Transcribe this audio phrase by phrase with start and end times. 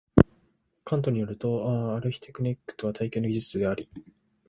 [0.83, 3.87] カントに依ると、アルヒテクトニックとは「体系の技術」であり、